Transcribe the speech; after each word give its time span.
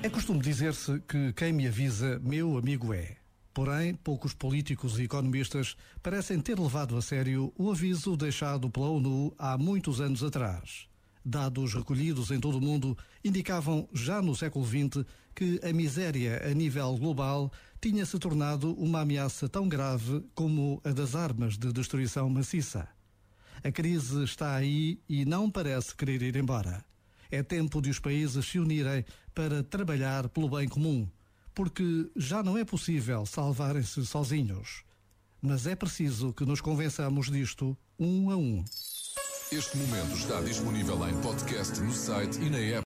É 0.00 0.10
costume 0.10 0.40
dizer-se 0.40 1.00
que 1.00 1.32
quem 1.34 1.52
me 1.52 1.66
avisa, 1.66 2.18
meu 2.20 2.56
amigo 2.56 2.94
é. 2.94 3.16
Porém, 3.52 3.94
poucos 3.94 4.32
políticos 4.32 4.98
e 4.98 5.02
economistas 5.02 5.76
parecem 6.02 6.40
ter 6.40 6.58
levado 6.58 6.96
a 6.96 7.02
sério 7.02 7.52
o 7.58 7.70
aviso 7.70 8.16
deixado 8.16 8.70
pela 8.70 8.88
ONU 8.88 9.34
há 9.36 9.58
muitos 9.58 10.00
anos 10.00 10.22
atrás. 10.22 10.88
Dados 11.24 11.74
recolhidos 11.74 12.30
em 12.30 12.40
todo 12.40 12.56
o 12.56 12.60
mundo 12.60 12.96
indicavam, 13.22 13.88
já 13.92 14.22
no 14.22 14.34
século 14.34 14.64
XX, 14.64 15.04
que 15.34 15.60
a 15.62 15.72
miséria 15.72 16.40
a 16.48 16.54
nível 16.54 16.96
global 16.96 17.52
tinha 17.80 18.06
se 18.06 18.18
tornado 18.18 18.72
uma 18.74 19.00
ameaça 19.00 19.48
tão 19.48 19.68
grave 19.68 20.24
como 20.34 20.80
a 20.84 20.90
das 20.90 21.14
armas 21.14 21.58
de 21.58 21.72
destruição 21.72 22.30
maciça. 22.30 22.88
A 23.62 23.72
crise 23.72 24.22
está 24.24 24.54
aí 24.54 25.00
e 25.08 25.24
não 25.24 25.50
parece 25.50 25.94
querer 25.94 26.22
ir 26.22 26.36
embora. 26.36 26.84
É 27.30 27.42
tempo 27.42 27.82
de 27.82 27.90
os 27.90 27.98
países 27.98 28.46
se 28.46 28.58
unirem 28.58 29.04
para 29.34 29.62
trabalhar 29.62 30.28
pelo 30.28 30.48
bem 30.48 30.68
comum, 30.68 31.08
porque 31.54 32.10
já 32.16 32.42
não 32.42 32.56
é 32.56 32.64
possível 32.64 33.26
salvarem-se 33.26 34.04
sozinhos. 34.06 34.84
Mas 35.40 35.66
é 35.66 35.76
preciso 35.76 36.32
que 36.32 36.44
nos 36.44 36.60
convençamos 36.60 37.30
disto 37.30 37.76
um 37.98 38.30
a 38.30 38.36
um. 38.36 38.64
Este 39.50 39.76
momento 39.78 40.14
está 40.14 40.40
disponível 40.40 41.08
em 41.08 41.20
podcast 41.20 41.80
no 41.80 41.92
site 41.92 42.38
e 42.38 42.50
na 42.50 42.58
app. 42.58 42.76